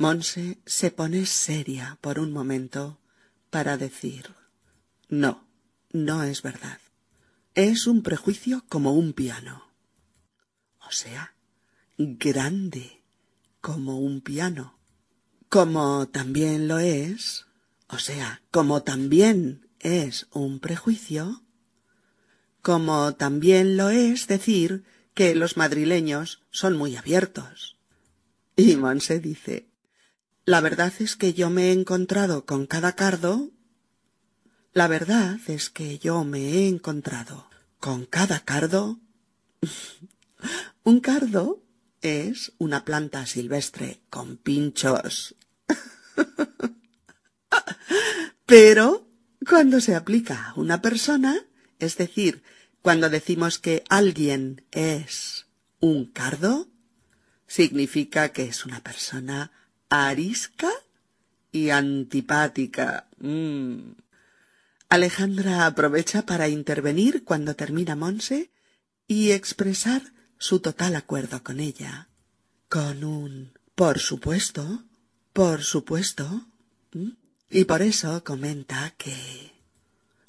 Monse 0.00 0.62
se 0.64 0.90
pone 0.90 1.26
seria 1.26 1.98
por 2.00 2.18
un 2.18 2.32
momento 2.32 2.98
para 3.50 3.76
decir 3.76 4.34
no, 5.10 5.46
no 5.92 6.22
es 6.22 6.40
verdad. 6.40 6.80
Es 7.54 7.86
un 7.86 8.02
prejuicio 8.02 8.64
como 8.70 8.94
un 8.94 9.12
piano. 9.12 9.70
O 10.88 10.90
sea, 10.90 11.34
grande 11.98 13.02
como 13.60 13.98
un 13.98 14.22
piano. 14.22 14.78
Como 15.50 16.08
también 16.08 16.66
lo 16.66 16.78
es, 16.78 17.44
o 17.86 17.98
sea, 17.98 18.40
como 18.50 18.82
también 18.82 19.68
es 19.80 20.28
un 20.30 20.60
prejuicio, 20.60 21.42
como 22.62 23.16
también 23.16 23.76
lo 23.76 23.90
es 23.90 24.28
decir 24.28 24.82
que 25.12 25.34
los 25.34 25.58
madrileños 25.58 26.42
son 26.50 26.78
muy 26.78 26.96
abiertos. 26.96 27.76
Y 28.56 28.76
Monse 28.76 29.20
dice, 29.20 29.69
la 30.44 30.60
verdad 30.60 30.92
es 30.98 31.16
que 31.16 31.32
yo 31.32 31.50
me 31.50 31.68
he 31.68 31.72
encontrado 31.72 32.44
con 32.44 32.66
cada 32.66 32.94
cardo. 32.94 33.50
La 34.72 34.88
verdad 34.88 35.38
es 35.46 35.70
que 35.70 35.98
yo 35.98 36.24
me 36.24 36.40
he 36.40 36.68
encontrado 36.68 37.48
con 37.78 38.06
cada 38.06 38.40
cardo. 38.40 38.98
Un 40.82 41.00
cardo 41.00 41.62
es 42.00 42.52
una 42.58 42.84
planta 42.84 43.26
silvestre 43.26 44.00
con 44.10 44.36
pinchos. 44.36 45.36
Pero 48.46 49.08
cuando 49.46 49.80
se 49.80 49.94
aplica 49.94 50.50
a 50.50 50.54
una 50.54 50.82
persona, 50.82 51.46
es 51.78 51.96
decir, 51.96 52.42
cuando 52.82 53.10
decimos 53.10 53.58
que 53.58 53.84
alguien 53.88 54.64
es 54.70 55.46
un 55.80 56.06
cardo, 56.06 56.68
significa 57.46 58.30
que 58.30 58.44
es 58.44 58.64
una 58.64 58.80
persona 58.80 59.52
arisca 59.90 60.70
y 61.52 61.70
antipática. 61.70 63.08
Mm. 63.18 63.92
Alejandra 64.88 65.66
aprovecha 65.66 66.24
para 66.24 66.48
intervenir 66.48 67.24
cuando 67.24 67.54
termina 67.54 67.94
Monse 67.94 68.50
y 69.06 69.32
expresar 69.32 70.02
su 70.38 70.60
total 70.60 70.96
acuerdo 70.96 71.42
con 71.42 71.60
ella. 71.60 72.08
Con 72.68 73.04
un 73.04 73.52
por 73.80 73.98
supuesto, 73.98 74.84
por 75.32 75.62
supuesto. 75.62 76.46
Y 77.48 77.64
por 77.64 77.80
eso 77.80 78.22
comenta 78.24 78.92
que 78.98 79.54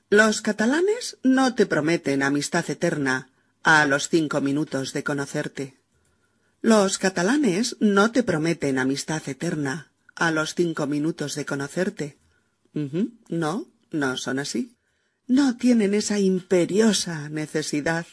los 0.09 0.41
catalanes 0.41 1.17
no 1.23 1.53
te 1.53 1.65
prometen 1.65 2.23
amistad 2.23 2.69
eterna 2.69 3.29
a 3.63 3.85
los 3.85 4.07
cinco 4.07 4.39
minutos 4.39 4.93
de 4.93 5.03
conocerte. 5.03 5.80
Los 6.61 6.99
catalanes 6.99 7.75
no 7.79 8.11
te 8.11 8.21
prometen 8.21 8.77
amistad 8.77 9.27
eterna 9.27 9.91
a 10.15 10.29
los 10.29 10.53
cinco 10.53 10.85
minutos 10.85 11.33
de 11.33 11.45
conocerte. 11.45 12.19
No, 13.29 13.67
no 13.89 14.17
son 14.17 14.37
así. 14.37 14.77
No 15.25 15.57
tienen 15.57 15.95
esa 15.95 16.19
imperiosa 16.19 17.29
necesidad 17.29 18.05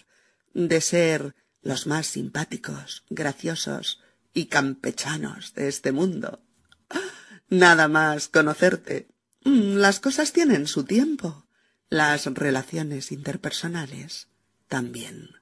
de 0.55 0.81
ser 0.81 1.35
los 1.63 1.87
más 1.87 2.07
simpáticos, 2.07 3.05
graciosos 3.11 4.01
y 4.33 4.47
campechanos 4.47 5.53
de 5.55 5.69
este 5.69 5.93
mundo. 5.93 6.41
Nada 7.51 7.89
más 7.89 8.29
conocerte. 8.29 9.09
Mm, 9.45 9.77
las 9.77 10.01
cosas 10.01 10.33
tienen 10.33 10.67
su 10.67 10.85
tiempo. 10.85 11.47
Las 11.91 12.25
relaciones 12.27 13.13
interpersonales 13.13 14.29
también. 14.69 15.38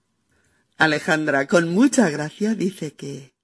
Alejandra, 0.76 1.46
con 1.46 1.70
mucha 1.70 2.10
gracia, 2.10 2.54
dice 2.54 2.92
que 2.92 3.34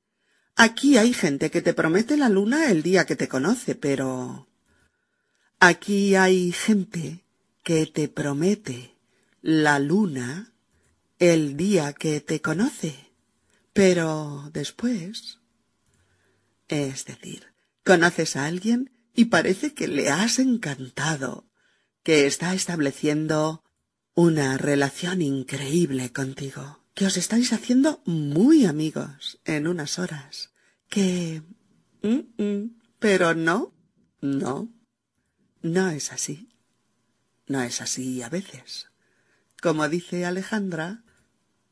aquí 0.54 0.98
hay 0.98 1.14
gente 1.14 1.50
que 1.50 1.62
te 1.62 1.72
promete 1.72 2.18
la 2.18 2.28
luna 2.28 2.70
el 2.70 2.82
día 2.82 3.06
que 3.06 3.16
te 3.16 3.26
conoce, 3.26 3.74
pero 3.74 4.48
aquí 5.58 6.14
hay 6.14 6.52
gente 6.52 7.24
que 7.62 7.86
te 7.86 8.08
promete 8.08 8.96
la 9.40 9.78
luna 9.78 10.52
el 11.18 11.56
día 11.56 11.94
que 11.94 12.20
te 12.20 12.40
conoce, 12.40 13.12
pero 13.72 14.50
después... 14.52 15.38
Es 16.68 17.04
decir, 17.04 17.52
conoces 17.84 18.36
a 18.36 18.46
alguien 18.46 18.92
y 19.14 19.26
parece 19.26 19.74
que 19.74 19.88
le 19.88 20.08
has 20.08 20.38
encantado, 20.38 21.46
que 22.02 22.26
está 22.26 22.54
estableciendo 22.54 23.62
una 24.14 24.56
relación 24.56 25.20
increíble 25.20 26.12
contigo 26.12 26.81
que 26.94 27.06
os 27.06 27.16
estáis 27.16 27.52
haciendo 27.52 28.02
muy 28.04 28.66
amigos 28.66 29.40
en 29.44 29.66
unas 29.66 29.98
horas, 29.98 30.52
que... 30.88 31.42
pero 32.98 33.34
no, 33.34 33.72
no, 34.20 34.68
no 35.62 35.90
es 35.90 36.12
así. 36.12 36.48
No 37.46 37.62
es 37.62 37.80
así 37.80 38.22
a 38.22 38.28
veces. 38.28 38.88
Como 39.60 39.88
dice 39.88 40.24
Alejandra, 40.24 41.02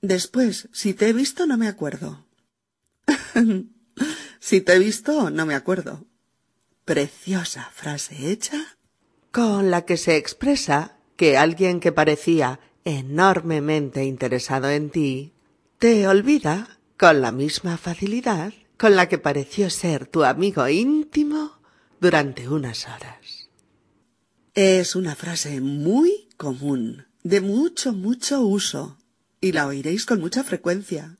después, 0.00 0.68
si 0.72 0.94
te 0.94 1.08
he 1.08 1.12
visto, 1.12 1.46
no 1.46 1.56
me 1.56 1.68
acuerdo. 1.68 2.26
si 4.40 4.60
te 4.60 4.74
he 4.74 4.78
visto, 4.78 5.30
no 5.30 5.46
me 5.46 5.54
acuerdo. 5.54 6.06
Preciosa 6.84 7.70
frase 7.74 8.30
hecha 8.30 8.78
con 9.30 9.70
la 9.70 9.84
que 9.84 9.96
se 9.96 10.16
expresa 10.16 10.96
que 11.16 11.36
alguien 11.36 11.80
que 11.80 11.92
parecía 11.92 12.58
enormemente 12.84 14.04
interesado 14.04 14.68
en 14.70 14.90
ti, 14.90 15.32
te 15.78 16.06
olvida 16.06 16.80
con 16.98 17.20
la 17.20 17.32
misma 17.32 17.76
facilidad 17.76 18.52
con 18.76 18.96
la 18.96 19.08
que 19.08 19.18
pareció 19.18 19.68
ser 19.68 20.06
tu 20.06 20.24
amigo 20.24 20.66
íntimo 20.68 21.60
durante 22.00 22.48
unas 22.48 22.86
horas. 22.86 23.50
Es 24.54 24.96
una 24.96 25.14
frase 25.14 25.60
muy 25.60 26.28
común, 26.36 27.06
de 27.22 27.40
mucho, 27.40 27.92
mucho 27.92 28.40
uso, 28.40 28.98
y 29.40 29.52
la 29.52 29.66
oiréis 29.66 30.06
con 30.06 30.20
mucha 30.20 30.44
frecuencia. 30.44 31.18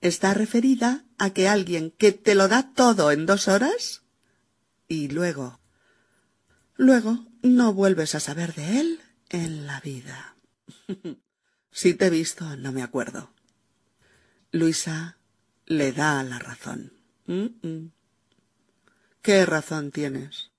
Está 0.00 0.32
referida 0.32 1.04
a 1.18 1.30
que 1.30 1.48
alguien 1.48 1.90
que 1.90 2.12
te 2.12 2.34
lo 2.34 2.48
da 2.48 2.72
todo 2.72 3.10
en 3.10 3.26
dos 3.26 3.48
horas 3.48 4.02
y 4.88 5.08
luego, 5.08 5.60
luego 6.76 7.26
no 7.42 7.72
vuelves 7.72 8.14
a 8.14 8.20
saber 8.20 8.54
de 8.54 8.80
él 8.80 9.00
en 9.28 9.66
la 9.66 9.80
vida. 9.80 10.35
si 11.70 11.94
te 11.94 12.06
he 12.06 12.10
visto, 12.10 12.56
no 12.56 12.72
me 12.72 12.82
acuerdo. 12.82 13.30
Luisa 14.52 15.18
le 15.66 15.92
da 15.92 16.22
la 16.22 16.38
razón. 16.38 16.92
¿Qué 19.22 19.46
razón 19.46 19.90
tienes? 19.90 20.50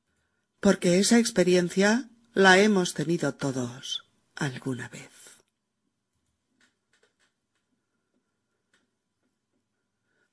Porque 0.59 0.99
esa 0.99 1.19
experiencia 1.19 2.09
la 2.33 2.59
hemos 2.59 2.93
tenido 2.93 3.33
todos 3.35 4.05
alguna 4.35 4.89
vez. 4.89 5.11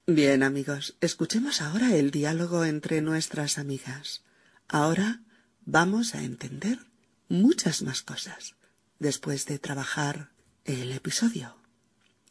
Bien, 0.07 0.43
amigos, 0.43 0.97
escuchemos 1.01 1.63
ahora 1.63 1.95
el 1.95 2.11
diálogo 2.11 2.65
entre 2.65 3.01
nuestras 3.01 3.57
amigas. 3.57 4.23
Ahora 4.69 5.23
vamos 5.65 6.15
a 6.15 6.23
entender 6.23 6.79
muchas 7.29 7.81
más 7.83 8.03
cosas 8.03 8.55
después 9.05 9.45
de 9.45 9.59
trabajar 9.59 10.31
el 10.65 10.91
episodio. 10.91 11.57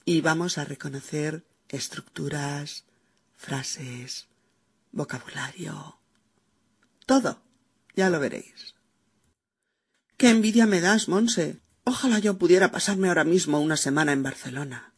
Y 0.06 0.22
vamos 0.22 0.58
a 0.58 0.66
reconocer 0.66 1.46
estructuras, 1.70 2.86
frases, 3.38 4.28
vocabulario, 4.92 6.00
todo. 7.06 7.42
Ya 7.96 8.10
lo 8.10 8.20
veréis. 8.20 8.74
Qué 10.18 10.30
envidia 10.30 10.66
me 10.66 10.82
das, 10.82 11.08
Monse. 11.08 11.62
Ojalá 11.84 12.18
yo 12.18 12.40
pudiera 12.40 12.72
pasarme 12.72 13.08
ahora 13.08 13.24
mismo 13.24 13.62
una 13.62 13.78
semana 13.78 14.12
en 14.12 14.24
Barcelona. 14.24 14.94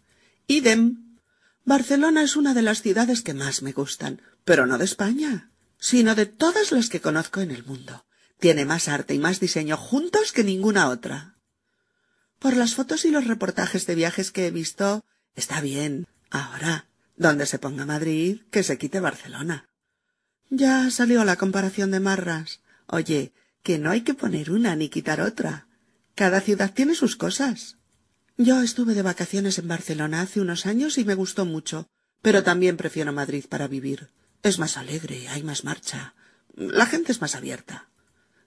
Idem. 0.48 1.18
Barcelona 1.66 2.24
es 2.24 2.38
una 2.38 2.54
de 2.54 2.62
las 2.62 2.82
ciudades 2.82 3.22
que 3.22 3.34
más 3.34 3.62
me 3.64 3.74
gustan, 3.74 4.22
pero 4.46 4.66
no 4.66 4.78
de 4.78 4.86
España, 4.86 5.52
sino 5.78 6.16
de 6.16 6.26
todas 6.26 6.72
las 6.72 6.90
que 6.90 7.02
conozco 7.02 7.42
en 7.42 7.52
el 7.52 7.66
mundo. 7.66 8.06
Tiene 8.40 8.64
más 8.64 8.88
arte 8.88 9.14
y 9.14 9.20
más 9.20 9.40
diseño 9.40 9.76
juntos 9.76 10.32
que 10.32 10.44
ninguna 10.44 10.90
otra. 10.90 11.35
Por 12.39 12.56
las 12.56 12.76
fotos 12.76 13.06
y 13.06 13.12
los 13.12 13.28
reportajes 13.28 13.86
de 13.88 13.95
viajes 13.95 14.32
que 14.32 14.48
he 14.48 14.52
visto, 14.52 15.04
está 15.36 15.62
bien. 15.62 16.08
Ahora, 16.30 16.86
donde 17.17 17.45
se 17.45 17.60
ponga 17.60 17.86
Madrid, 17.86 18.41
que 18.52 18.63
se 18.63 18.78
quite 18.78 19.00
Barcelona. 19.00 19.67
Ya 20.50 20.89
salió 20.91 21.24
la 21.24 21.38
comparación 21.38 21.91
de 21.91 22.00
marras. 22.00 22.62
Oye, 22.88 23.34
que 23.63 23.80
no 23.80 23.91
hay 23.91 24.02
que 24.02 24.13
poner 24.13 24.52
una 24.52 24.76
ni 24.76 24.89
quitar 24.89 25.21
otra. 25.21 25.67
Cada 26.13 26.41
ciudad 26.41 26.74
tiene 26.74 26.95
sus 26.95 27.15
cosas. 27.15 27.78
Yo 28.38 28.62
estuve 28.62 28.93
de 28.93 29.02
vacaciones 29.02 29.58
en 29.60 29.67
Barcelona 29.67 30.21
hace 30.21 30.41
unos 30.41 30.65
años 30.65 30.98
y 30.98 31.06
me 31.06 31.15
gustó 31.15 31.45
mucho, 31.45 31.88
pero 32.21 32.43
también 32.43 32.78
prefiero 32.78 33.13
Madrid 33.13 33.45
para 33.50 33.67
vivir. 33.67 34.10
Es 34.43 34.60
más 34.60 34.78
alegre, 34.78 35.28
hay 35.30 35.41
más 35.41 35.63
marcha. 35.63 36.13
La 36.56 36.86
gente 36.86 37.12
es 37.12 37.21
más 37.21 37.36
abierta. 37.36 37.89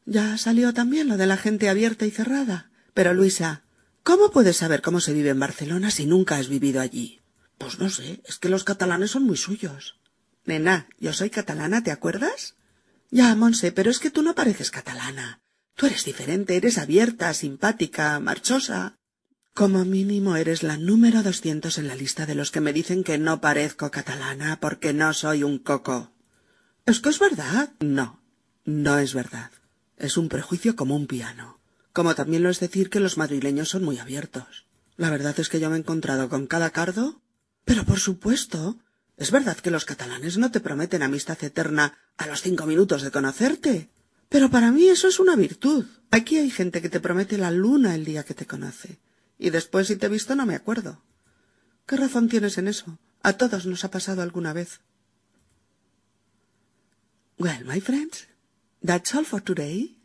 Ya 0.05 0.39
salió 0.39 0.73
también 0.73 1.09
lo 1.09 1.17
de 1.17 1.27
la 1.27 1.37
gente 1.37 1.69
abierta 1.69 2.07
y 2.07 2.11
cerrada. 2.11 2.71
Pero, 2.95 3.13
Luisa, 3.15 3.63
¿cómo 4.09 4.31
puedes 4.31 4.57
saber 4.57 4.81
cómo 4.81 5.01
se 5.01 5.13
vive 5.13 5.29
en 5.29 5.39
Barcelona 5.39 5.91
si 5.91 6.07
nunca 6.07 6.37
has 6.37 6.49
vivido 6.49 6.81
allí? 6.81 7.21
Pues 7.59 7.79
no 7.79 7.91
sé, 7.91 8.23
es 8.25 8.39
que 8.39 8.49
los 8.49 8.65
catalanes 8.65 9.11
son 9.11 9.25
muy 9.25 9.37
suyos. 9.37 9.99
Nena, 10.47 10.89
yo 10.99 11.13
soy 11.13 11.29
catalana, 11.29 11.83
¿te 11.83 11.91
acuerdas? 11.91 12.55
Ya, 13.11 13.35
Monse, 13.35 13.71
pero 13.71 13.91
es 13.91 13.99
que 13.99 14.11
tú 14.11 14.23
no 14.23 14.35
pareces 14.35 14.71
catalana. 14.71 15.43
Tú 15.75 15.85
eres 15.85 16.07
diferente, 16.07 16.57
eres 16.57 16.79
abierta, 16.79 17.35
simpática, 17.35 18.19
marchosa. 18.19 18.97
Como 19.53 19.85
mínimo 19.85 20.37
eres 20.37 20.63
la 20.63 20.79
número 20.79 21.23
doscientos 21.23 21.77
en 21.77 21.87
la 21.87 21.95
lista 21.95 22.25
de 22.25 22.35
los 22.35 22.51
que 22.51 22.63
me 22.63 22.73
dicen 22.73 23.05
que 23.05 23.19
no 23.19 23.43
parezco 23.43 23.91
catalana 23.91 24.59
porque 24.59 24.95
no 24.95 25.13
soy 25.13 25.43
un 25.43 25.59
coco. 25.59 26.15
¿Es 26.87 27.01
que 27.01 27.11
es 27.11 27.19
verdad? 27.19 27.75
No, 27.81 28.23
no 28.65 28.99
es 29.01 29.13
verdad. 29.13 29.51
Es 29.99 30.17
un 30.17 30.31
prejuicio 30.31 30.77
como 30.77 30.97
un 30.97 31.07
piano. 31.07 31.58
Como 31.99 32.15
también 32.15 32.45
lo 32.45 32.49
es 32.49 32.61
decir 32.61 32.91
que 32.91 33.01
los 33.01 33.19
madrileños 33.19 33.71
son 33.71 33.83
muy 33.83 33.99
abiertos. 33.99 34.67
La 34.97 35.11
verdad 35.11 35.35
es 35.41 35.49
que 35.49 35.59
yo 35.59 35.69
me 35.69 35.75
he 35.75 35.81
encontrado 35.81 36.29
con 36.29 36.47
cada 36.47 36.71
cardo. 36.71 37.21
Pero 37.65 37.83
por 37.83 37.99
supuesto. 37.99 38.79
Es 39.17 39.33
verdad 39.33 39.57
que 39.57 39.73
los 39.73 39.85
catalanes 39.85 40.39
no 40.39 40.53
te 40.53 40.61
prometen 40.61 41.03
amistad 41.03 41.43
eterna 41.43 41.99
a 42.17 42.29
los 42.29 42.43
cinco 42.43 42.67
minutos 42.67 43.03
de 43.03 43.11
conocerte. 43.11 43.91
Pero 44.29 44.49
para 44.49 44.71
mí 44.71 44.89
eso 44.89 45.09
es 45.09 45.19
una 45.19 45.35
virtud. 45.35 45.87
Aquí 46.13 46.37
hay 46.37 46.51
gente 46.51 46.81
que 46.81 46.89
te 46.89 47.01
promete 47.01 47.37
la 47.37 47.51
luna 47.51 47.97
el 47.97 48.05
día 48.05 48.23
que 48.23 48.35
te 48.35 48.47
conoce. 48.47 49.01
Y 49.37 49.51
después 49.51 49.89
si 49.89 49.97
te 49.97 50.07
he 50.07 50.09
visto 50.09 50.37
no 50.37 50.47
me 50.47 50.55
acuerdo. 50.55 51.03
¿Qué 51.85 51.97
razón 51.97 52.29
tienes 52.29 52.59
en 52.59 52.69
eso? 52.69 52.97
A 53.25 53.33
todos 53.33 53.67
nos 53.67 53.85
ha 53.85 53.91
pasado 53.91 54.23
alguna 54.23 54.53
vez. 54.53 54.83
Well, 57.41 57.65
my 57.65 57.81
friends, 57.81 58.29
That's 58.85 59.13
all 59.17 59.25
for 59.25 59.41
today. 59.41 59.97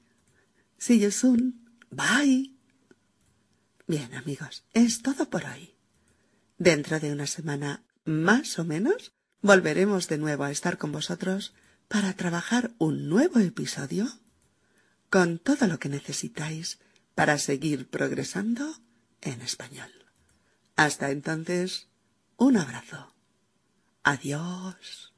See 0.79 0.97
you 0.97 1.11
soon. 1.11 1.62
Bye. 1.93 2.55
Bien, 3.87 4.13
amigos, 4.15 4.65
es 4.73 5.01
todo 5.01 5.29
por 5.29 5.45
hoy. 5.45 5.75
Dentro 6.57 6.99
de 6.99 7.11
una 7.11 7.27
semana, 7.27 7.83
más 8.05 8.57
o 8.57 8.63
menos, 8.63 9.13
volveremos 9.41 10.07
de 10.07 10.17
nuevo 10.17 10.43
a 10.43 10.51
estar 10.51 10.77
con 10.77 10.91
vosotros 10.91 11.53
para 11.87 12.13
trabajar 12.13 12.71
un 12.79 13.09
nuevo 13.09 13.39
episodio 13.39 14.07
con 15.09 15.37
todo 15.37 15.67
lo 15.67 15.77
que 15.77 15.89
necesitáis 15.89 16.79
para 17.13 17.37
seguir 17.37 17.87
progresando 17.89 18.75
en 19.21 19.41
español. 19.41 19.91
Hasta 20.75 21.11
entonces, 21.11 21.89
un 22.37 22.57
abrazo. 22.57 23.13
Adiós. 24.01 25.12